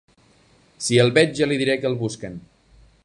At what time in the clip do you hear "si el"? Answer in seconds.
0.85-1.13